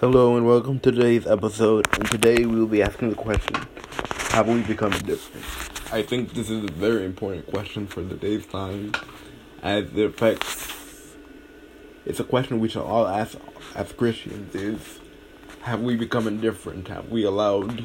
Hello 0.00 0.34
and 0.34 0.46
welcome 0.46 0.80
to 0.80 0.90
today's 0.90 1.26
episode. 1.26 1.86
And 1.98 2.10
today 2.10 2.46
we 2.46 2.58
will 2.58 2.66
be 2.66 2.82
asking 2.82 3.10
the 3.10 3.16
question 3.16 3.54
Have 4.30 4.48
we 4.48 4.62
become 4.62 4.92
different? 4.92 5.44
I 5.92 6.00
think 6.00 6.32
this 6.32 6.48
is 6.48 6.64
a 6.64 6.72
very 6.72 7.04
important 7.04 7.46
question 7.48 7.86
for 7.86 8.02
today's 8.02 8.46
time 8.46 8.94
as 9.62 9.92
it 9.94 10.06
affects. 10.06 11.16
It's 12.06 12.18
a 12.18 12.24
question 12.24 12.60
we 12.60 12.70
should 12.70 12.80
all 12.80 13.06
ask 13.06 13.36
as 13.74 13.92
Christians 13.92 14.54
is 14.54 15.00
Have 15.64 15.82
we 15.82 15.96
become 15.96 16.26
indifferent? 16.26 16.88
Have 16.88 17.10
we 17.10 17.24
allowed 17.24 17.84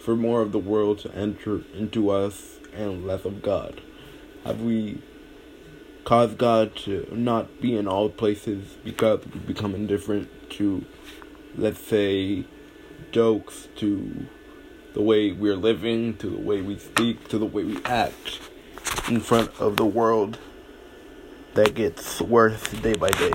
for 0.00 0.16
more 0.16 0.40
of 0.40 0.50
the 0.50 0.58
world 0.58 0.98
to 0.98 1.14
enter 1.14 1.62
into 1.76 2.10
us 2.10 2.56
and 2.74 3.06
less 3.06 3.24
of 3.24 3.40
God? 3.40 3.80
Have 4.42 4.62
we 4.62 5.00
caused 6.02 6.38
God 6.38 6.74
to 6.76 7.06
not 7.12 7.60
be 7.60 7.76
in 7.76 7.86
all 7.86 8.10
places 8.10 8.76
because 8.82 9.24
we 9.26 9.38
become 9.38 9.76
indifferent 9.76 10.28
to 10.50 10.84
let's 11.56 11.80
say, 11.80 12.44
jokes 13.12 13.68
to 13.76 14.26
the 14.94 15.02
way 15.02 15.32
we're 15.32 15.56
living, 15.56 16.16
to 16.18 16.28
the 16.28 16.40
way 16.40 16.60
we 16.62 16.78
speak, 16.78 17.28
to 17.28 17.38
the 17.38 17.46
way 17.46 17.64
we 17.64 17.82
act 17.84 18.40
in 19.08 19.20
front 19.20 19.50
of 19.60 19.76
the 19.76 19.86
world 19.86 20.38
that 21.54 21.74
gets 21.74 22.20
worse 22.20 22.62
day 22.72 22.94
by 22.94 23.10
day. 23.10 23.32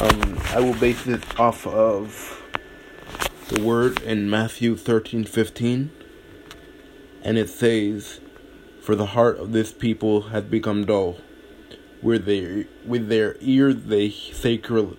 Um, 0.00 0.38
I 0.48 0.60
will 0.60 0.74
base 0.74 1.04
this 1.04 1.22
off 1.38 1.66
of 1.66 2.42
the 3.48 3.62
word 3.62 4.02
in 4.02 4.28
Matthew 4.28 4.76
thirteen 4.76 5.24
fifteen, 5.24 5.90
and 7.22 7.38
it 7.38 7.48
says, 7.48 8.20
"For 8.82 8.94
the 8.94 9.06
heart 9.06 9.38
of 9.38 9.52
this 9.52 9.72
people 9.72 10.22
has 10.28 10.44
become 10.44 10.84
dull, 10.84 11.18
where 12.02 12.18
they 12.18 12.66
with 12.84 13.08
their 13.08 13.36
ears 13.40 13.76
they 13.86 14.10
sacred, 14.10 14.98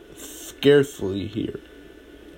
scarcely 0.57 1.27
hear, 1.27 1.59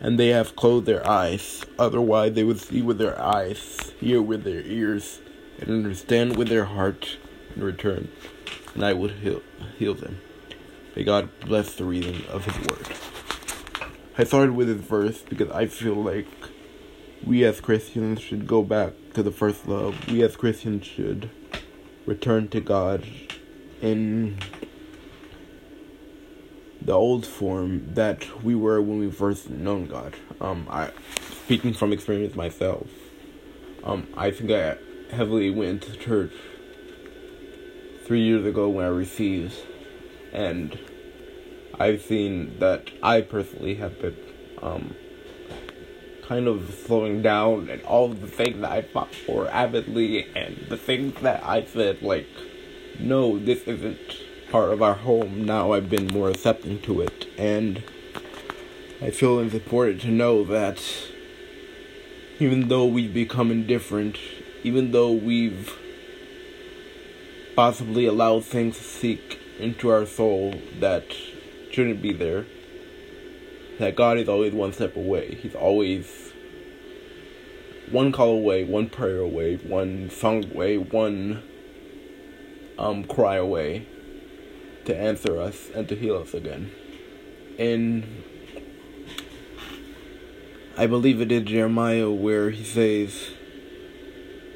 and 0.02 0.20
they 0.20 0.30
have 0.30 0.56
closed 0.56 0.86
their 0.86 1.08
eyes. 1.08 1.64
Otherwise, 1.78 2.34
they 2.34 2.44
would 2.44 2.60
see 2.60 2.82
with 2.82 2.98
their 2.98 3.20
eyes, 3.22 3.94
hear 4.00 4.22
with 4.22 4.44
their 4.44 4.62
ears, 4.62 5.20
and 5.60 5.70
understand 5.70 6.38
with 6.38 6.50
their 6.50 6.66
heart 6.66 7.18
in 7.56 7.64
return, 7.64 8.10
and 8.74 8.84
I 8.84 8.94
would 8.94 9.12
heal, 9.12 9.42
heal 9.78 9.94
them. 9.94 10.20
May 10.96 11.04
God 11.04 11.30
bless 11.42 11.76
the 11.76 11.86
reading 11.86 12.26
of 12.28 12.46
His 12.46 12.58
Word. 12.68 12.88
I 14.18 14.26
started 14.26 14.54
with 14.54 14.68
this 14.68 14.86
verse 14.86 15.22
because 15.22 15.50
I 15.52 15.68
feel 15.68 15.96
like 15.96 16.28
we 17.26 17.46
as 17.46 17.62
Christians 17.62 18.22
should 18.22 18.48
go 18.48 18.64
back 18.64 18.94
to 19.14 19.24
the 19.24 19.32
first 19.32 19.68
love. 19.68 20.10
We 20.10 20.24
as 20.24 20.36
Christians 20.36 20.86
should 20.86 21.30
return 22.06 22.50
to 22.50 22.60
God 22.60 23.06
in 23.82 24.40
the 26.90 26.96
old 26.96 27.24
form 27.24 27.94
that 27.94 28.26
we 28.44 28.56
were 28.56 28.82
when 28.82 28.98
we 28.98 29.12
first 29.12 29.48
known 29.48 29.86
God. 29.86 30.16
Um, 30.42 30.66
I 30.72 30.90
speaking 31.44 31.72
from 31.72 31.94
experience 31.94 32.34
myself. 32.34 32.88
Um, 33.84 34.08
I 34.18 34.32
think 34.32 34.50
I 34.50 34.76
heavily 35.12 35.52
went 35.52 35.84
to 35.84 35.96
church 35.98 36.34
three 38.06 38.24
years 38.24 38.44
ago 38.44 38.70
when 38.70 38.86
I 38.86 38.88
received, 38.88 39.54
and 40.34 40.80
I've 41.80 42.02
seen 42.02 42.58
that 42.58 42.90
I 43.04 43.22
personally 43.22 43.76
have 43.76 44.02
been 44.02 44.18
um, 44.64 44.96
kind 46.24 46.48
of 46.48 46.74
slowing 46.88 47.22
down 47.22 47.70
and 47.70 47.84
all 47.84 48.08
the 48.08 48.26
things 48.26 48.62
that 48.62 48.72
I 48.72 48.82
fought 48.82 49.14
for 49.14 49.48
avidly 49.52 50.26
and 50.36 50.66
the 50.70 50.78
things 50.78 51.22
that 51.22 51.44
I 51.44 51.66
said 51.66 52.02
like, 52.02 52.26
no, 53.00 53.38
this 53.38 53.62
isn't 53.68 54.00
part 54.50 54.72
of 54.72 54.82
our 54.82 54.96
home 54.96 55.46
now 55.46 55.74
I've 55.74 55.92
been 55.92 56.08
more 56.08 56.30
accepting 56.30 56.82
to 56.82 57.02
it 57.02 57.28
and 57.38 57.84
I 59.00 59.12
feel 59.12 59.40
it's 59.40 59.54
important 59.54 60.02
to 60.02 60.08
know 60.08 60.44
that 60.44 60.84
even 62.40 62.68
though 62.68 62.86
we've 62.86 63.14
become 63.14 63.52
indifferent, 63.52 64.18
even 64.64 64.92
though 64.92 65.12
we've 65.12 65.78
possibly 67.56 68.06
allowed 68.06 68.44
things 68.44 68.78
to 68.78 68.84
seek 68.84 69.40
into 69.60 69.90
our 69.90 70.06
soul 70.06 70.56
that 70.80 71.06
shouldn't 71.72 72.02
be 72.02 72.12
there, 72.12 72.46
that 73.78 73.96
God 73.96 74.18
is 74.18 74.28
always 74.28 74.54
one 74.54 74.74
step 74.74 74.96
away. 74.96 75.36
He's 75.36 75.56
always 75.56 76.34
one 77.92 78.12
call 78.12 78.32
away, 78.32 78.64
one 78.64 78.90
prayer 78.90 79.20
away, 79.20 79.58
one 79.58 80.10
song 80.10 80.44
away, 80.52 80.78
one 80.78 81.44
um, 82.78 83.04
cry 83.04 83.36
away 83.36 83.88
to 84.90 84.98
answer 84.98 85.40
us 85.40 85.70
and 85.76 85.88
to 85.88 85.96
heal 85.96 86.18
us 86.18 86.34
again. 86.34 86.72
And 87.58 88.24
I 90.78 90.88
believe 90.88 91.22
it 91.22 91.32
is 91.32 91.44
Jeremiah 91.44 92.10
where 92.10 92.50
he 92.50 92.64
says, 92.64 93.32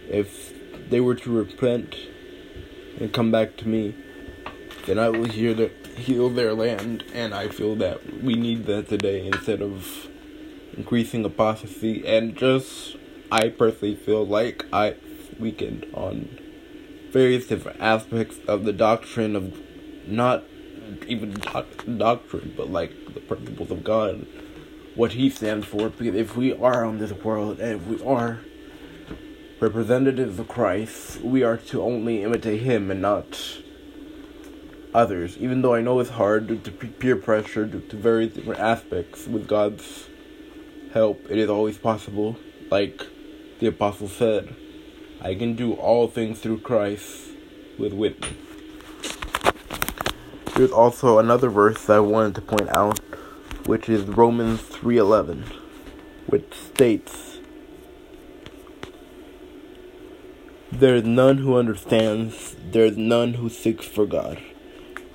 If 0.09 0.89
they 0.89 0.99
were 0.99 1.15
to 1.15 1.31
repent 1.31 1.95
and 2.99 3.13
come 3.13 3.31
back 3.31 3.57
to 3.57 3.67
me, 3.67 3.95
then 4.85 4.97
I 4.97 5.09
will 5.09 5.25
hear 5.25 5.53
the, 5.53 5.69
heal 5.95 6.29
their 6.29 6.53
land. 6.53 7.03
And 7.13 7.33
I 7.33 7.49
feel 7.49 7.75
that 7.75 8.23
we 8.23 8.33
need 8.33 8.65
that 8.65 8.89
today 8.89 9.27
instead 9.27 9.61
of 9.61 10.07
increasing 10.75 11.23
apostasy. 11.25 12.05
And 12.07 12.35
just, 12.35 12.97
I 13.31 13.49
personally 13.49 13.95
feel 13.95 14.25
like 14.25 14.65
I 14.73 14.95
weakened 15.39 15.85
on 15.93 16.39
various 17.11 17.45
different 17.45 17.79
aspects 17.79 18.39
of 18.47 18.65
the 18.65 18.73
doctrine 18.73 19.35
of 19.35 19.62
not 20.07 20.43
even 21.07 21.33
doc- 21.33 21.85
doctrine, 21.97 22.53
but 22.55 22.69
like 22.69 23.13
the 23.13 23.19
principles 23.19 23.71
of 23.71 23.83
God, 23.83 24.25
what 24.95 25.13
He 25.13 25.29
stands 25.29 25.65
for. 25.65 25.89
Because 25.89 26.15
if 26.15 26.35
we 26.35 26.53
are 26.53 26.85
on 26.85 26.99
this 26.99 27.11
world 27.11 27.59
and 27.59 27.81
if 27.81 27.87
we 27.87 28.05
are 28.05 28.39
representatives 29.59 30.39
of 30.39 30.47
Christ, 30.47 31.21
we 31.21 31.43
are 31.43 31.57
to 31.57 31.81
only 31.81 32.23
imitate 32.23 32.61
Him 32.61 32.91
and 32.91 33.01
not 33.01 33.61
others. 34.93 35.37
Even 35.37 35.61
though 35.61 35.73
I 35.73 35.81
know 35.81 35.99
it's 35.99 36.11
hard 36.11 36.47
due 36.47 36.59
to 36.59 36.71
peer 36.71 37.15
pressure, 37.15 37.65
due 37.65 37.81
to 37.81 37.95
various 37.95 38.33
different 38.33 38.59
aspects, 38.59 39.27
with 39.27 39.47
God's 39.47 40.07
help, 40.93 41.25
it 41.29 41.37
is 41.37 41.49
always 41.49 41.77
possible. 41.77 42.37
Like 42.69 43.05
the 43.59 43.67
apostle 43.67 44.07
said, 44.07 44.55
I 45.21 45.35
can 45.35 45.55
do 45.55 45.73
all 45.73 46.07
things 46.07 46.39
through 46.39 46.59
Christ 46.59 47.29
with 47.79 47.93
me. 47.93 48.15
There's 50.63 50.71
also 50.71 51.19
another 51.19 51.49
verse 51.49 51.89
I 51.89 51.99
wanted 51.99 52.35
to 52.35 52.41
point 52.41 52.69
out, 52.69 52.97
which 53.65 53.89
is 53.89 54.03
Romans 54.03 54.61
3:11, 54.61 55.43
which 56.27 56.53
states, 56.53 57.39
"There's 60.71 61.03
none 61.03 61.39
who 61.39 61.57
understands, 61.57 62.55
there's 62.71 62.95
none 62.95 63.33
who 63.33 63.49
seeks 63.49 63.85
for 63.85 64.05
God." 64.05 64.37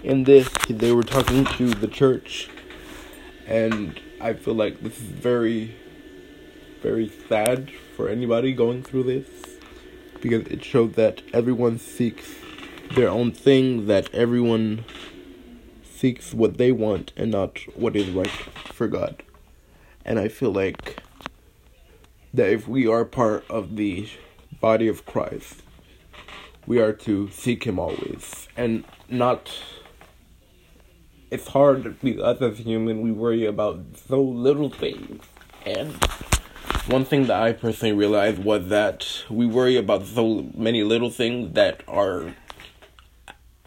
In 0.05 0.25
this, 0.25 0.51
they 0.69 0.93
were 0.93 1.03
talking 1.03 1.47
to 1.57 1.71
the 1.71 1.89
church, 1.89 2.51
and 3.47 3.99
I 4.21 4.35
feel 4.35 4.53
like 4.53 4.83
this 4.83 4.99
is 4.99 5.07
very, 5.07 5.77
very 6.83 7.11
sad 7.27 7.71
for 7.97 8.11
anybody 8.11 8.53
going 8.53 8.83
through 8.83 9.05
this, 9.05 9.29
because 10.21 10.47
it 10.49 10.63
showed 10.63 10.93
that 10.97 11.23
everyone 11.33 11.79
seeks 11.79 12.35
their 12.95 13.09
own 13.09 13.31
thing, 13.31 13.87
that 13.87 14.11
everyone 14.13 14.85
seeks 15.99 16.33
what 16.33 16.59
they 16.59 16.71
want 16.71 17.13
and 17.17 17.33
not 17.33 17.59
what 17.75 17.97
is 17.97 18.09
right 18.11 18.31
for 18.73 18.87
God. 18.87 19.23
And 20.05 20.19
I 20.19 20.29
feel 20.29 20.53
like 20.53 21.03
that 22.33 22.51
if 22.51 22.69
we 22.69 22.87
are 22.87 23.05
part 23.05 23.45
of 23.51 23.75
the 23.75 24.09
body 24.61 24.87
of 24.87 25.05
Christ, 25.05 25.63
we 26.67 26.81
are 26.81 26.93
to 26.93 27.29
seek 27.31 27.65
Him 27.65 27.79
always 27.79 28.49
and 28.57 28.85
not. 29.09 29.51
It's 31.31 31.49
hard 31.49 32.01
because 32.01 32.41
as 32.41 32.59
human 32.59 33.03
we 33.03 33.13
worry 33.13 33.45
about 33.45 33.81
so 34.07 34.23
little 34.23 34.71
things. 34.71 35.25
And 35.67 35.93
one 36.87 37.05
thing 37.05 37.27
that 37.27 37.43
I 37.43 37.53
personally 37.53 37.95
realized 37.95 38.43
was 38.43 38.69
that 38.69 39.25
we 39.29 39.47
worry 39.47 39.77
about 39.77 40.07
so 40.07 40.47
many 40.55 40.83
little 40.85 41.11
things 41.11 41.55
that 41.55 41.83
are 41.87 42.35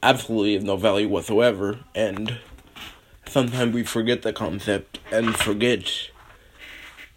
absolutely 0.03 0.55
of 0.55 0.63
no 0.63 0.75
value 0.75 1.07
whatsoever, 1.07 1.79
and 1.93 2.39
sometimes 3.27 3.73
we 3.73 3.83
forget 3.83 4.21
the 4.21 4.33
concept 4.33 4.99
and 5.11 5.35
forget 5.35 6.09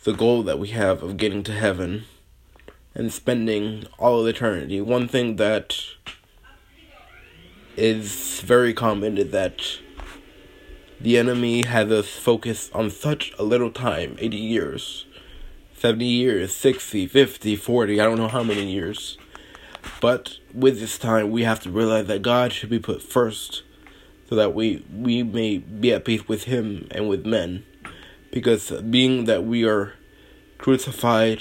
the 0.05 0.13
goal 0.13 0.43
that 0.43 0.59
we 0.59 0.69
have 0.69 1.03
of 1.03 1.17
getting 1.17 1.43
to 1.43 1.53
heaven 1.53 2.05
and 2.95 3.13
spending 3.13 3.87
all 3.99 4.21
of 4.21 4.27
eternity. 4.27 4.81
One 4.81 5.09
thing 5.09 5.37
that 5.37 5.77
is 7.77 8.41
very 8.41 8.73
common 8.75 9.19
is 9.19 9.31
that 9.33 9.63
the 11.01 11.19
enemy 11.19 11.65
has 11.65 11.91
us 11.91 12.09
focus 12.11 12.71
on 12.73 12.91
such 12.91 13.33
a 13.39 13.43
little 13.43 13.71
time 13.71 14.17
80 14.19 14.37
years, 14.37 15.07
70 15.77 16.05
years, 16.05 16.55
60, 16.55 17.07
50, 17.07 17.57
40, 17.57 18.01
I 18.01 18.05
don't 18.05 18.19
know 18.19 18.29
how 18.29 18.43
many 18.43 18.71
years 18.71 19.19
but 20.01 20.39
with 20.53 20.81
this 20.81 20.99
time, 20.99 21.31
we 21.31 21.45
have 21.45 21.61
to 21.61 21.71
realize 21.71 22.07
that 22.07 22.23
God 22.23 22.53
should 22.53 22.71
be 22.71 22.79
put 22.79 23.03
first 23.03 23.63
so 24.29 24.35
that 24.35 24.55
we, 24.55 24.85
we 24.93 25.23
may 25.23 25.59
be 25.59 25.93
at 25.93 26.05
peace 26.05 26.27
with 26.29 26.45
Him 26.45 26.89
and 26.91 27.09
with 27.09 27.27
men. 27.27 27.65
Because 28.31 28.71
being 28.71 29.27
that 29.27 29.45
we 29.45 29.65
are 29.65 29.95
crucified 30.59 31.41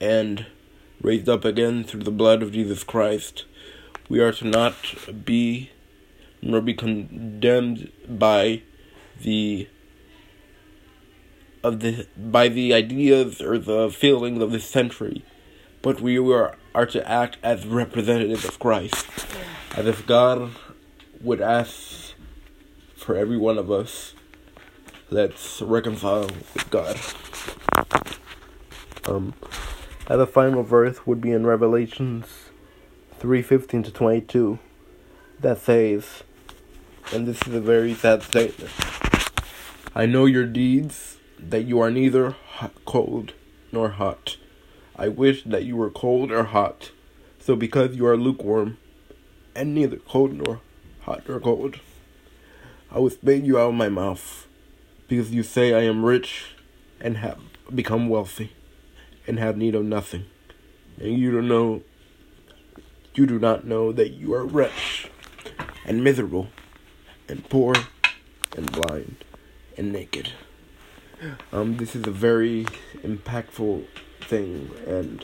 and 0.00 0.46
raised 1.00 1.28
up 1.28 1.44
again 1.44 1.84
through 1.84 2.04
the 2.04 2.10
blood 2.10 2.42
of 2.42 2.52
Jesus 2.52 2.84
Christ, 2.84 3.44
we 4.08 4.20
are 4.20 4.32
to 4.32 4.46
not 4.46 4.74
be 5.24 5.70
nor 6.40 6.60
be 6.60 6.74
condemned 6.74 7.90
by 8.08 8.62
the 9.20 9.68
of 11.62 11.80
the 11.80 12.06
by 12.16 12.48
the 12.48 12.74
ideas 12.74 13.40
or 13.40 13.58
the 13.58 13.88
feelings 13.88 14.42
of 14.42 14.50
this 14.50 14.68
century, 14.68 15.24
but 15.80 16.00
we 16.00 16.18
are, 16.18 16.56
are 16.74 16.86
to 16.86 17.08
act 17.08 17.36
as 17.42 17.66
representatives 17.66 18.44
of 18.44 18.58
Christ, 18.58 19.06
as 19.76 19.86
if 19.86 20.06
God 20.06 20.50
would 21.20 21.40
ask 21.40 22.14
for 22.96 23.16
every 23.16 23.36
one 23.36 23.58
of 23.58 23.70
us, 23.70 24.14
let's 25.10 25.60
reconcile 25.60 26.28
with 26.54 26.70
God. 26.70 26.96
Um, 29.04 29.34
as 30.08 30.18
the 30.18 30.26
final 30.26 30.62
verse 30.62 31.06
would 31.06 31.20
be 31.20 31.32
in 31.32 31.46
Revelations 31.46 32.26
three 33.18 33.42
fifteen 33.42 33.82
to 33.82 33.90
twenty 33.90 34.20
two, 34.20 34.58
that 35.40 35.58
says, 35.58 36.22
and 37.12 37.26
this 37.26 37.46
is 37.46 37.54
a 37.54 37.60
very 37.60 37.94
sad 37.94 38.22
statement. 38.22 38.70
I 39.94 40.06
know 40.06 40.24
your 40.24 40.46
deeds 40.46 41.18
that 41.38 41.64
you 41.64 41.80
are 41.80 41.90
neither 41.90 42.30
hot, 42.30 42.72
cold 42.84 43.34
nor 43.72 43.90
hot. 43.90 44.36
I 44.96 45.08
wish 45.08 45.42
that 45.44 45.64
you 45.64 45.76
were 45.76 45.90
cold 45.90 46.30
or 46.30 46.44
hot. 46.44 46.90
So 47.38 47.56
because 47.56 47.96
you 47.96 48.06
are 48.06 48.16
lukewarm, 48.16 48.78
and 49.54 49.74
neither 49.74 49.96
cold 49.96 50.32
nor 50.32 50.60
hot 51.00 51.28
nor 51.28 51.40
cold, 51.40 51.80
I 52.90 52.98
will 52.98 53.10
spit 53.10 53.42
you 53.42 53.58
out 53.58 53.70
of 53.70 53.74
my 53.74 53.88
mouth, 53.88 54.46
because 55.08 55.32
you 55.32 55.42
say 55.42 55.74
I 55.74 55.82
am 55.82 56.04
rich 56.04 56.54
and 57.00 57.16
have 57.16 57.38
become 57.74 58.08
wealthy, 58.08 58.52
and 59.26 59.38
have 59.38 59.56
need 59.56 59.74
of 59.74 59.84
nothing, 59.84 60.26
and 60.98 61.18
you 61.18 61.32
don't 61.32 61.48
know, 61.48 61.82
you 63.14 63.26
do 63.26 63.38
not 63.38 63.64
know 63.64 63.92
that 63.92 64.10
you 64.10 64.34
are 64.34 64.44
wretched 64.44 65.10
and 65.84 66.04
miserable, 66.04 66.48
and 67.28 67.48
poor, 67.48 67.74
and 68.56 68.70
blind, 68.70 69.24
and 69.76 69.92
naked. 69.92 70.32
Um, 71.52 71.76
this 71.76 71.96
is 71.96 72.06
a 72.06 72.10
very 72.10 72.66
impactful 73.02 73.86
thing, 74.32 74.70
and 74.86 75.22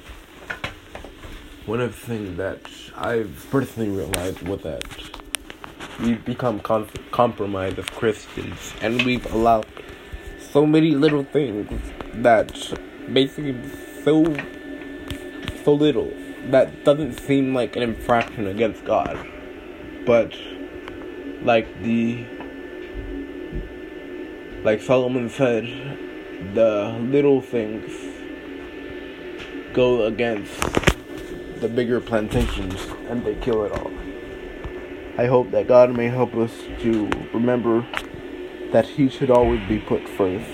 one 1.64 1.80
of 1.80 1.92
the 1.92 2.06
things 2.06 2.36
that 2.36 2.60
I've 2.94 3.46
personally 3.50 3.88
realized 3.88 4.42
was 4.42 4.60
that 4.64 4.84
we've 5.98 6.22
become 6.26 6.60
compromised 6.60 7.78
as 7.78 7.86
Christians, 7.86 8.74
and 8.82 9.02
we've 9.06 9.24
allowed 9.32 9.64
so 10.52 10.66
many 10.66 10.90
little 10.90 11.24
things 11.24 11.70
that 12.16 12.52
basically 13.10 13.56
so 14.04 14.24
so 15.64 15.72
little 15.72 16.12
that 16.50 16.84
doesn't 16.84 17.14
seem 17.18 17.54
like 17.54 17.76
an 17.76 17.82
infraction 17.82 18.46
against 18.46 18.84
God, 18.84 19.16
but 20.04 20.34
like 21.40 21.66
the 21.82 22.26
like 24.64 24.82
Solomon 24.82 25.30
said, 25.30 25.64
the 26.52 26.94
little 27.00 27.40
things 27.40 28.17
go 29.72 30.04
against 30.06 30.60
the 31.60 31.68
bigger 31.68 32.00
plantations 32.00 32.74
and 33.08 33.24
they 33.24 33.34
kill 33.36 33.64
it 33.64 33.72
all. 33.72 33.90
I 35.18 35.26
hope 35.26 35.50
that 35.50 35.66
God 35.66 35.96
may 35.96 36.06
help 36.06 36.34
us 36.34 36.52
to 36.80 37.10
remember 37.34 37.86
that 38.72 38.86
He 38.86 39.08
should 39.08 39.30
always 39.30 39.66
be 39.68 39.78
put 39.78 40.08
first. 40.08 40.48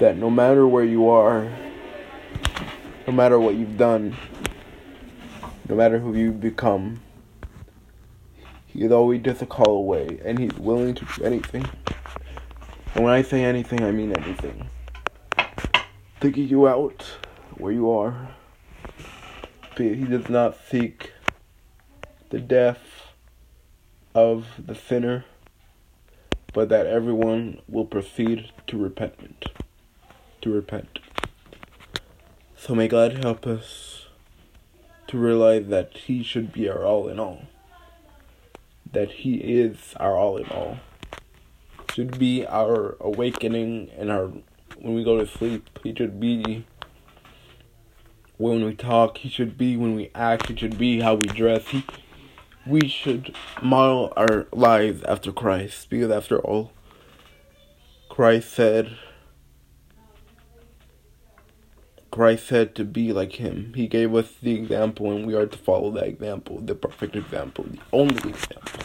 That 0.00 0.16
no 0.16 0.30
matter 0.30 0.66
where 0.66 0.84
you 0.84 1.08
are, 1.08 1.50
no 3.06 3.12
matter 3.12 3.38
what 3.38 3.56
you've 3.56 3.76
done, 3.76 4.16
no 5.68 5.74
matter 5.74 5.98
who 5.98 6.14
you've 6.14 6.40
become, 6.40 7.00
He 8.66 8.84
is 8.84 8.92
always 8.92 9.22
just 9.22 9.42
a 9.42 9.46
call 9.46 9.76
away 9.76 10.20
and 10.24 10.38
He's 10.38 10.54
willing 10.54 10.94
to 10.94 11.04
do 11.04 11.24
anything. 11.24 11.68
And 12.94 13.04
when 13.04 13.12
I 13.12 13.22
say 13.22 13.44
anything, 13.44 13.84
I 13.84 13.90
mean 13.90 14.16
anything. 14.16 14.70
Taking 16.20 16.48
you 16.48 16.66
out 16.66 17.04
where 17.58 17.72
you 17.72 17.90
are. 17.90 18.30
He 19.76 20.04
does 20.04 20.28
not 20.28 20.56
seek 20.68 21.12
the 22.30 22.40
death 22.40 23.12
of 24.14 24.46
the 24.58 24.74
sinner, 24.74 25.24
but 26.52 26.68
that 26.68 26.86
everyone 26.86 27.60
will 27.68 27.84
proceed 27.84 28.50
to 28.66 28.76
repentment. 28.76 29.46
To 30.42 30.50
repent. 30.50 30.98
So 32.56 32.74
may 32.74 32.88
God 32.88 33.24
help 33.24 33.46
us 33.46 34.06
to 35.06 35.18
realize 35.18 35.68
that 35.68 35.96
He 35.96 36.22
should 36.22 36.52
be 36.52 36.68
our 36.68 36.84
all 36.84 37.08
in 37.08 37.20
all. 37.20 37.44
That 38.90 39.10
He 39.10 39.36
is 39.36 39.94
our 39.98 40.16
all 40.16 40.36
in 40.36 40.48
all 40.50 40.78
should 41.98 42.16
be 42.16 42.46
our 42.46 42.96
awakening 43.00 43.90
and 43.98 44.08
our 44.08 44.28
when 44.78 44.94
we 44.94 45.02
go 45.02 45.18
to 45.18 45.26
sleep. 45.26 45.68
He 45.82 45.92
should 45.92 46.20
be 46.20 46.64
when 48.38 48.64
we 48.64 48.74
talk. 48.74 49.18
He 49.18 49.28
should 49.28 49.58
be 49.58 49.76
when 49.76 49.94
we 49.94 50.10
act. 50.14 50.48
He 50.48 50.56
should 50.56 50.78
be 50.78 51.00
how 51.00 51.14
we 51.14 51.26
dress. 51.26 51.68
He, 51.68 51.84
we 52.66 52.88
should 52.88 53.34
model 53.60 54.12
our 54.16 54.46
lives 54.52 55.02
after 55.02 55.30
Christ 55.30 55.90
because 55.90 56.10
after 56.10 56.38
all, 56.38 56.72
Christ 58.08 58.52
said. 58.52 58.96
Christ 62.10 62.46
said 62.46 62.74
to 62.76 62.84
be 62.84 63.12
like 63.12 63.34
him. 63.34 63.74
He 63.76 63.86
gave 63.86 64.14
us 64.14 64.32
the 64.42 64.54
example, 64.54 65.12
and 65.12 65.26
we 65.26 65.34
are 65.34 65.46
to 65.46 65.58
follow 65.58 65.90
that 65.92 66.06
example, 66.08 66.58
the 66.58 66.74
perfect 66.74 67.14
example, 67.14 67.64
the 67.64 67.78
only 67.92 68.16
example 68.16 68.82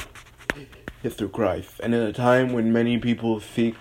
is 1.03 1.15
through 1.15 1.29
Christ. 1.29 1.79
And 1.81 1.95
in 1.95 2.01
a 2.01 2.13
time 2.13 2.53
when 2.53 2.71
many 2.71 2.97
people 2.97 3.39
seek 3.39 3.75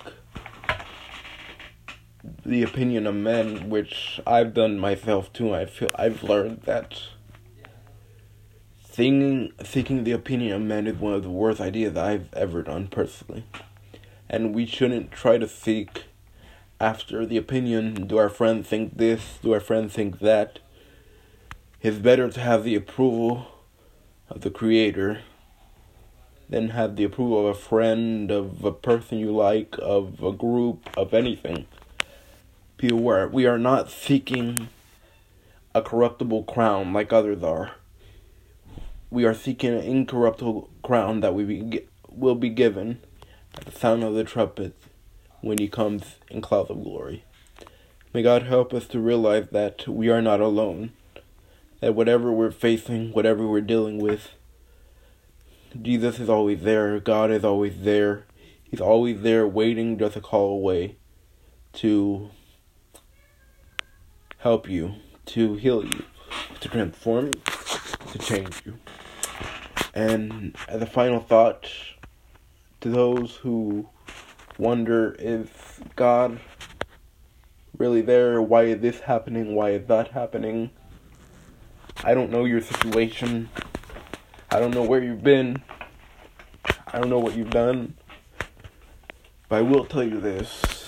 the 2.44 2.62
opinion 2.62 3.06
of 3.06 3.14
men, 3.14 3.68
which 3.68 4.20
I've 4.26 4.54
done 4.54 4.78
myself 4.78 5.32
too, 5.32 5.54
I 5.54 5.66
feel 5.66 5.90
I've 5.94 6.22
learned 6.22 6.62
that 6.62 7.00
seeking 8.90 9.52
seeking 9.64 10.04
the 10.04 10.12
opinion 10.12 10.52
of 10.54 10.62
men 10.62 10.86
is 10.86 10.96
one 10.96 11.14
of 11.14 11.22
the 11.22 11.30
worst 11.30 11.60
ideas 11.60 11.96
I've 11.96 12.32
ever 12.34 12.62
done 12.62 12.88
personally. 12.88 13.44
And 14.28 14.54
we 14.54 14.66
shouldn't 14.66 15.10
try 15.10 15.38
to 15.38 15.48
seek 15.48 16.04
after 16.80 17.24
the 17.24 17.36
opinion, 17.36 18.08
do 18.08 18.18
our 18.18 18.28
friends 18.28 18.66
think 18.66 18.96
this, 18.96 19.38
do 19.40 19.52
our 19.52 19.60
friends 19.60 19.92
think 19.92 20.18
that? 20.18 20.58
It's 21.80 21.98
better 21.98 22.28
to 22.28 22.40
have 22.40 22.64
the 22.64 22.74
approval 22.74 23.46
of 24.28 24.40
the 24.40 24.50
creator 24.50 25.20
than 26.48 26.70
have 26.70 26.96
the 26.96 27.04
approval 27.04 27.40
of 27.48 27.56
a 27.56 27.58
friend, 27.58 28.30
of 28.30 28.64
a 28.64 28.72
person 28.72 29.18
you 29.18 29.30
like, 29.30 29.76
of 29.80 30.22
a 30.22 30.32
group, 30.32 30.88
of 30.96 31.14
anything. 31.14 31.66
People 32.82 32.98
where 32.98 33.28
we 33.28 33.46
are 33.46 33.60
not 33.60 33.92
seeking 33.92 34.66
a 35.72 35.80
corruptible 35.80 36.42
crown 36.42 36.92
like 36.92 37.12
others 37.12 37.40
are. 37.40 37.76
We 39.08 39.24
are 39.24 39.34
seeking 39.34 39.72
an 39.72 39.84
incorruptible 39.84 40.68
crown 40.82 41.20
that 41.20 41.32
we 41.32 41.44
be, 41.44 41.82
will 42.08 42.34
be 42.34 42.48
given 42.48 42.98
at 43.54 43.66
the 43.66 43.70
sound 43.70 44.02
of 44.02 44.14
the 44.14 44.24
trumpet 44.24 44.74
when 45.42 45.58
he 45.58 45.68
comes 45.68 46.16
in 46.28 46.40
clouds 46.40 46.70
of 46.70 46.82
glory. 46.82 47.24
May 48.12 48.24
God 48.24 48.42
help 48.42 48.74
us 48.74 48.88
to 48.88 48.98
realize 48.98 49.46
that 49.52 49.86
we 49.86 50.08
are 50.08 50.20
not 50.20 50.40
alone. 50.40 50.90
That 51.78 51.94
whatever 51.94 52.32
we're 52.32 52.50
facing, 52.50 53.12
whatever 53.12 53.46
we're 53.46 53.60
dealing 53.60 53.98
with, 53.98 54.30
Jesus 55.80 56.18
is 56.18 56.28
always 56.28 56.62
there. 56.62 56.98
God 56.98 57.30
is 57.30 57.44
always 57.44 57.82
there. 57.82 58.26
He's 58.60 58.80
always 58.80 59.22
there 59.22 59.46
waiting 59.46 60.00
just 60.00 60.16
a 60.16 60.20
call 60.20 60.50
away 60.50 60.96
to 61.74 62.30
help 64.42 64.68
you, 64.68 64.94
to 65.26 65.54
heal 65.54 65.84
you, 65.84 66.04
to 66.60 66.68
transform 66.68 67.26
you, 67.26 67.40
to 68.10 68.18
change 68.18 68.62
you. 68.66 68.76
And 69.94 70.56
as 70.68 70.82
a 70.82 70.86
final 70.86 71.20
thought, 71.20 71.70
to 72.80 72.88
those 72.88 73.36
who 73.36 73.88
wonder 74.58 75.14
if 75.18 75.80
God 75.94 76.40
really 77.78 78.02
there? 78.02 78.42
Why 78.42 78.64
is 78.64 78.80
this 78.80 79.00
happening? 79.00 79.54
Why 79.54 79.70
is 79.70 79.86
that 79.86 80.08
happening? 80.08 80.70
I 82.04 82.14
don't 82.14 82.30
know 82.30 82.44
your 82.44 82.60
situation. 82.60 83.48
I 84.50 84.58
don't 84.58 84.74
know 84.74 84.82
where 84.82 85.02
you've 85.02 85.22
been. 85.22 85.62
I 86.92 86.98
don't 86.98 87.10
know 87.10 87.18
what 87.18 87.36
you've 87.36 87.50
done. 87.50 87.94
But 89.48 89.56
I 89.56 89.62
will 89.62 89.84
tell 89.84 90.02
you 90.02 90.20
this. 90.20 90.81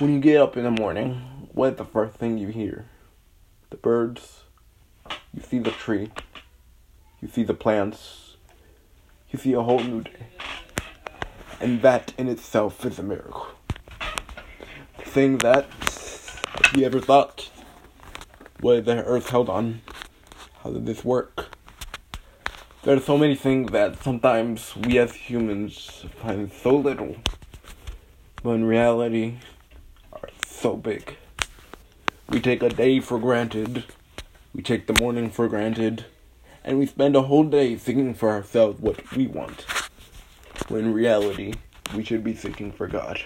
When 0.00 0.12
you 0.12 0.18
get 0.18 0.38
up 0.38 0.56
in 0.56 0.64
the 0.64 0.72
morning, 0.72 1.48
what 1.52 1.76
the 1.76 1.84
first 1.84 2.16
thing 2.16 2.36
you 2.36 2.48
hear? 2.48 2.86
The 3.70 3.76
birds. 3.76 4.40
You 5.32 5.40
see 5.40 5.60
the 5.60 5.70
tree. 5.70 6.10
You 7.22 7.28
see 7.28 7.44
the 7.44 7.54
plants. 7.54 8.36
You 9.30 9.38
see 9.38 9.52
a 9.52 9.62
whole 9.62 9.78
new 9.78 10.02
day. 10.02 10.26
And 11.60 11.80
that 11.82 12.12
in 12.18 12.26
itself 12.26 12.84
is 12.84 12.98
a 12.98 13.04
miracle. 13.04 13.46
The 14.98 15.04
thing 15.04 15.38
that 15.38 15.68
you 16.74 16.84
ever 16.84 17.00
thought 17.00 17.50
what 18.58 18.84
the 18.86 19.04
earth 19.04 19.30
held 19.30 19.48
on, 19.48 19.80
how 20.64 20.72
did 20.72 20.86
this 20.86 21.04
work? 21.04 21.56
There 22.82 22.96
are 22.96 23.00
so 23.00 23.16
many 23.16 23.36
things 23.36 23.70
that 23.70 24.02
sometimes 24.02 24.74
we 24.74 24.98
as 24.98 25.14
humans 25.14 26.04
find 26.16 26.52
so 26.52 26.74
little, 26.74 27.14
but 28.42 28.54
in 28.54 28.64
reality 28.64 29.38
so 30.54 30.76
big. 30.76 31.16
We 32.28 32.40
take 32.40 32.62
a 32.62 32.68
day 32.68 33.00
for 33.00 33.18
granted, 33.18 33.84
we 34.54 34.62
take 34.62 34.86
the 34.86 34.98
morning 34.98 35.30
for 35.30 35.48
granted, 35.48 36.06
and 36.64 36.78
we 36.78 36.86
spend 36.86 37.16
a 37.16 37.22
whole 37.22 37.44
day 37.44 37.76
thinking 37.76 38.14
for 38.14 38.30
ourselves 38.30 38.80
what 38.80 39.14
we 39.14 39.26
want. 39.26 39.66
When 40.68 40.86
in 40.86 40.94
reality, 40.94 41.54
we 41.94 42.04
should 42.04 42.24
be 42.24 42.34
seeking 42.34 42.72
for 42.72 42.86
God. 42.86 43.20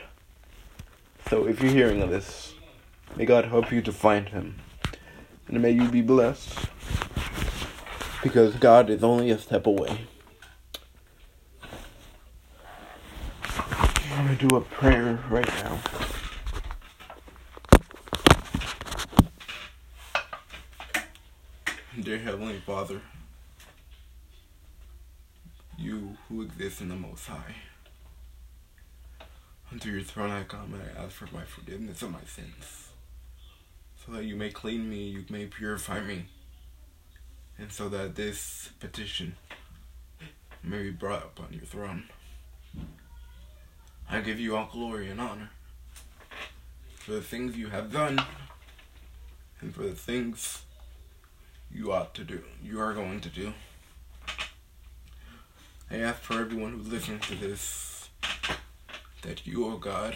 So 1.28 1.46
if 1.46 1.62
you're 1.62 1.72
hearing 1.72 2.00
this, 2.10 2.54
may 3.14 3.24
God 3.24 3.44
help 3.44 3.70
you 3.70 3.82
to 3.82 3.92
find 3.92 4.28
Him. 4.30 4.56
And 5.46 5.62
may 5.62 5.70
you 5.70 5.88
be 5.88 6.02
blessed. 6.02 6.58
Because 8.22 8.56
God 8.56 8.90
is 8.90 9.04
only 9.04 9.30
a 9.30 9.38
step 9.38 9.66
away. 9.66 10.06
I'm 14.12 14.36
to 14.36 14.48
do 14.48 14.56
a 14.56 14.60
prayer 14.60 15.22
right 15.30 15.46
now. 15.46 15.78
Dear 22.00 22.18
Heavenly 22.18 22.60
Father, 22.64 23.00
you 25.76 26.16
who 26.28 26.42
exist 26.42 26.80
in 26.80 26.90
the 26.90 26.94
Most 26.94 27.26
High, 27.26 27.56
unto 29.72 29.90
your 29.90 30.02
throne 30.02 30.30
I 30.30 30.44
come 30.44 30.74
and 30.74 30.82
I 30.82 31.02
ask 31.02 31.14
for 31.14 31.28
my 31.34 31.42
forgiveness 31.42 32.00
of 32.02 32.12
my 32.12 32.22
sins, 32.24 32.90
so 33.96 34.12
that 34.12 34.24
you 34.24 34.36
may 34.36 34.50
clean 34.50 34.88
me, 34.88 35.08
you 35.08 35.24
may 35.28 35.46
purify 35.46 36.00
me, 36.00 36.26
and 37.58 37.72
so 37.72 37.88
that 37.88 38.14
this 38.14 38.70
petition 38.78 39.34
may 40.62 40.84
be 40.84 40.90
brought 40.90 41.24
upon 41.24 41.52
your 41.52 41.64
throne. 41.64 42.04
I 44.08 44.20
give 44.20 44.38
you 44.38 44.56
all 44.56 44.68
glory 44.70 45.10
and 45.10 45.20
honor 45.20 45.50
for 47.00 47.10
the 47.10 47.22
things 47.22 47.56
you 47.56 47.70
have 47.70 47.92
done 47.92 48.24
and 49.60 49.74
for 49.74 49.82
the 49.82 49.96
things 49.96 50.62
you 51.70 51.92
ought 51.92 52.14
to 52.14 52.24
do, 52.24 52.42
you 52.62 52.80
are 52.80 52.94
going 52.94 53.20
to 53.20 53.28
do. 53.28 53.52
I 55.90 55.96
ask 55.96 56.20
for 56.20 56.40
everyone 56.40 56.72
who 56.72 56.90
listens 56.90 57.26
to 57.28 57.34
this 57.34 58.10
that 59.22 59.46
you, 59.46 59.64
O 59.64 59.72
oh 59.72 59.76
God, 59.78 60.14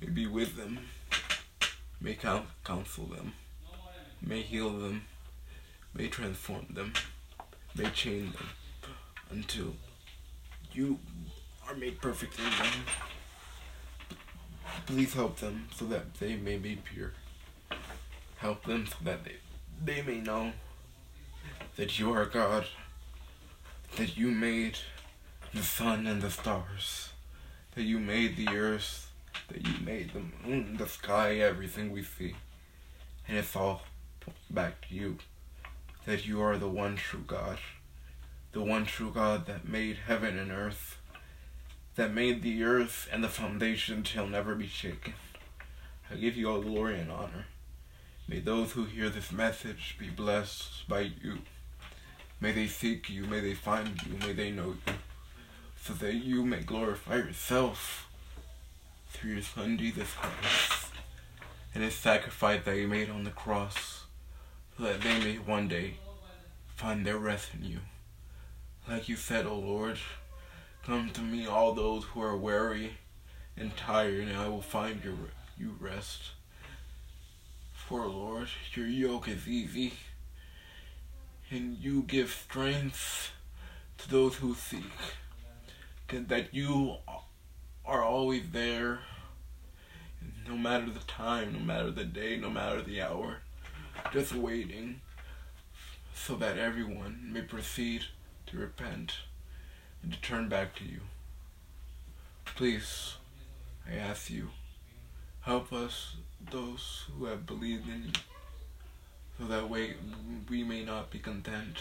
may 0.00 0.08
be 0.08 0.26
with 0.26 0.56
them, 0.56 0.78
may 2.00 2.14
counsel 2.14 3.06
them, 3.06 3.32
may 4.20 4.40
heal 4.40 4.70
them, 4.70 5.04
may 5.94 6.08
transform 6.08 6.66
them, 6.70 6.92
may 7.76 7.90
change 7.90 8.32
them 8.34 8.48
until 9.30 9.74
you 10.72 10.98
are 11.68 11.74
made 11.74 12.00
perfect 12.00 12.38
in 12.38 12.44
them. 12.44 12.72
Please 14.86 15.14
help 15.14 15.38
them 15.38 15.68
so 15.74 15.84
that 15.86 16.14
they 16.14 16.36
may 16.36 16.56
be 16.58 16.76
pure. 16.76 17.12
Help 18.38 18.64
them 18.64 18.86
so 18.86 18.96
that 19.02 19.24
they, 19.24 19.36
they 19.82 20.02
may 20.02 20.20
know 20.20 20.52
that 21.76 21.98
you 21.98 22.12
are 22.12 22.26
God, 22.26 22.66
that 23.96 24.16
you 24.16 24.30
made 24.30 24.78
the 25.52 25.62
sun 25.62 26.06
and 26.06 26.20
the 26.20 26.30
stars 26.30 27.10
that 27.74 27.82
you 27.82 27.98
made 27.98 28.36
the 28.36 28.48
earth, 28.48 29.10
that 29.48 29.66
you 29.66 29.84
made 29.84 30.12
the 30.12 30.48
moon, 30.48 30.76
the 30.76 30.86
sky, 30.86 31.36
everything 31.36 31.90
we 31.90 32.02
see. 32.02 32.36
And 33.26 33.36
it's 33.36 33.56
all 33.56 33.82
back 34.48 34.88
to 34.88 34.94
you. 34.94 35.18
That 36.06 36.26
you 36.26 36.40
are 36.42 36.56
the 36.56 36.68
one 36.68 36.96
true 36.96 37.24
God. 37.26 37.58
The 38.52 38.62
one 38.62 38.86
true 38.86 39.10
God 39.10 39.46
that 39.46 39.68
made 39.68 39.98
heaven 40.06 40.38
and 40.38 40.52
earth. 40.52 40.98
That 41.96 42.12
made 42.12 42.42
the 42.42 42.62
earth 42.62 43.08
and 43.10 43.24
the 43.24 43.28
foundation 43.28 44.04
shall 44.04 44.26
never 44.26 44.54
be 44.54 44.66
shaken. 44.66 45.14
I 46.10 46.16
give 46.16 46.36
you 46.36 46.50
all 46.50 46.60
glory 46.60 47.00
and 47.00 47.10
honor. 47.10 47.46
May 48.28 48.40
those 48.40 48.72
who 48.72 48.84
hear 48.84 49.10
this 49.10 49.32
message 49.32 49.96
be 49.98 50.08
blessed 50.08 50.88
by 50.88 51.10
you. 51.22 51.38
May 52.40 52.52
they 52.52 52.66
seek 52.66 53.10
you, 53.10 53.24
may 53.24 53.40
they 53.40 53.54
find 53.54 54.00
you, 54.02 54.16
may 54.26 54.32
they 54.32 54.50
know 54.50 54.76
you 54.86 54.94
so 55.84 55.92
that 55.92 56.14
you 56.14 56.42
may 56.46 56.60
glorify 56.60 57.16
yourself 57.16 58.08
through 59.10 59.32
your 59.32 59.42
Son 59.42 59.76
Jesus 59.76 60.08
Christ 60.14 60.92
and 61.74 61.84
his 61.84 61.94
sacrifice 61.94 62.64
that 62.64 62.74
he 62.74 62.86
made 62.86 63.10
on 63.10 63.24
the 63.24 63.30
cross, 63.30 64.04
so 64.78 64.84
that 64.84 65.02
they 65.02 65.18
may 65.18 65.34
one 65.34 65.68
day 65.68 65.98
find 66.74 67.04
their 67.04 67.18
rest 67.18 67.50
in 67.52 67.66
you. 67.66 67.80
Like 68.88 69.10
you 69.10 69.16
said, 69.16 69.44
O 69.44 69.50
oh 69.50 69.58
Lord, 69.58 69.98
come 70.86 71.10
to 71.10 71.20
me 71.20 71.46
all 71.46 71.74
those 71.74 72.04
who 72.04 72.22
are 72.22 72.36
weary 72.36 72.92
and 73.54 73.76
tired, 73.76 74.28
and 74.28 74.38
I 74.38 74.48
will 74.48 74.62
find 74.62 75.04
your, 75.04 75.14
you 75.58 75.76
rest. 75.78 76.30
For, 77.88 78.06
Lord, 78.06 78.48
your 78.74 78.86
yoke 78.86 79.28
is 79.28 79.46
easy, 79.46 79.92
and 81.50 81.76
you 81.76 82.02
give 82.02 82.30
strength 82.30 83.32
to 83.98 84.10
those 84.10 84.36
who 84.36 84.54
seek 84.54 84.84
that 86.08 86.54
you 86.54 86.96
are 87.84 88.02
always 88.02 88.50
there, 88.52 89.00
no 90.48 90.56
matter 90.56 90.90
the 90.90 91.00
time, 91.00 91.52
no 91.52 91.58
matter 91.58 91.90
the 91.90 92.04
day, 92.04 92.36
no 92.36 92.48
matter 92.48 92.80
the 92.80 93.02
hour, 93.02 93.38
just 94.12 94.34
waiting 94.34 95.00
so 96.14 96.36
that 96.36 96.56
everyone 96.56 97.28
may 97.32 97.42
proceed 97.42 98.04
to 98.46 98.58
repent 98.58 99.16
and 100.02 100.12
to 100.12 100.20
turn 100.20 100.48
back 100.48 100.74
to 100.76 100.84
you. 100.84 101.00
Please, 102.44 103.16
I 103.90 103.96
ask 103.96 104.30
you, 104.30 104.50
help 105.44 105.72
us, 105.72 106.16
those 106.50 107.04
who 107.16 107.26
have 107.26 107.46
believed 107.46 107.88
in 107.88 108.04
you, 108.04 108.10
so 109.38 109.44
that 109.46 109.68
way 109.68 109.94
we 110.48 110.62
may 110.62 110.84
not 110.84 111.10
be 111.10 111.18
content 111.18 111.76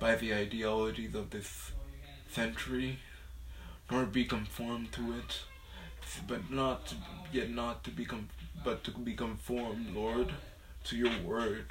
by 0.00 0.14
the 0.16 0.34
ideologies 0.34 1.14
of 1.14 1.30
this 1.30 1.72
century 2.30 2.98
nor 3.90 4.04
be 4.06 4.24
conformed 4.24 4.90
to 4.92 5.12
it, 5.12 5.40
but 6.26 6.50
not 6.50 6.86
to, 6.86 6.96
yet 7.32 7.50
not 7.50 7.84
to 7.84 7.90
be 7.90 8.04
com- 8.04 8.28
but 8.64 8.82
to 8.84 8.90
be 8.90 9.14
conformed, 9.14 9.94
Lord, 9.94 10.32
to 10.84 10.96
your 10.96 11.12
word, 11.22 11.66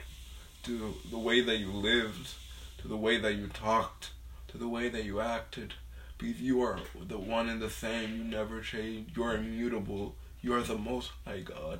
to 0.63 0.93
the 1.09 1.17
way 1.17 1.41
that 1.41 1.57
you 1.57 1.71
lived, 1.71 2.35
to 2.77 2.87
the 2.87 2.97
way 2.97 3.17
that 3.17 3.33
you 3.33 3.47
talked, 3.47 4.11
to 4.49 4.57
the 4.57 4.67
way 4.67 4.89
that 4.89 5.03
you 5.03 5.19
acted. 5.19 5.73
Because 6.17 6.41
you 6.41 6.61
are 6.61 6.79
the 7.07 7.17
one 7.17 7.49
and 7.49 7.61
the 7.61 7.69
same, 7.69 8.15
you 8.15 8.23
never 8.23 8.61
change, 8.61 9.17
you 9.17 9.23
are 9.23 9.35
immutable. 9.35 10.15
You 10.43 10.53
are 10.55 10.61
the 10.61 10.77
most 10.77 11.11
high 11.25 11.39
God 11.39 11.79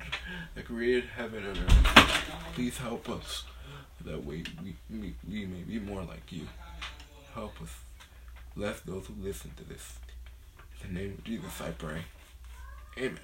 that 0.54 0.64
created 0.64 1.04
heaven 1.04 1.44
and 1.44 1.58
earth. 1.58 2.24
Please 2.54 2.78
help 2.78 3.10
us 3.10 3.44
that 4.06 4.24
way 4.24 4.42
we, 4.62 4.74
we, 4.90 5.14
we 5.28 5.44
may 5.44 5.60
be 5.60 5.78
more 5.78 6.02
like 6.02 6.32
you. 6.32 6.48
Help 7.34 7.60
us. 7.60 7.68
Bless 8.56 8.80
those 8.80 9.06
who 9.06 9.14
listen 9.22 9.50
to 9.58 9.64
this. 9.64 9.98
In 10.82 10.94
the 10.94 11.00
name 11.00 11.10
of 11.18 11.24
Jesus, 11.24 11.60
I 11.60 11.72
pray. 11.72 12.04
Amen. 12.96 13.18